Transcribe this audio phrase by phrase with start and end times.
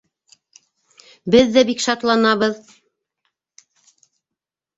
[1.35, 2.57] —Беҙ ҙә бик шатланабыҙ.